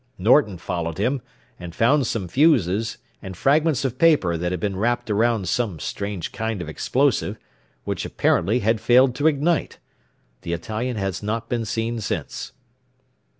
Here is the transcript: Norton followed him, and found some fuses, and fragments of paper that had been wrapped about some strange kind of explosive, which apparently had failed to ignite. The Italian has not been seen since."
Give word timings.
Norton 0.17 0.57
followed 0.57 0.97
him, 0.97 1.21
and 1.59 1.75
found 1.75 2.07
some 2.07 2.27
fuses, 2.27 2.97
and 3.21 3.37
fragments 3.37 3.85
of 3.85 3.99
paper 3.99 4.35
that 4.35 4.51
had 4.51 4.59
been 4.59 4.75
wrapped 4.75 5.11
about 5.11 5.47
some 5.47 5.77
strange 5.79 6.31
kind 6.31 6.59
of 6.59 6.67
explosive, 6.67 7.37
which 7.83 8.03
apparently 8.03 8.61
had 8.61 8.81
failed 8.81 9.13
to 9.13 9.27
ignite. 9.27 9.77
The 10.41 10.53
Italian 10.53 10.97
has 10.97 11.21
not 11.21 11.49
been 11.49 11.65
seen 11.65 11.99
since." 11.99 12.51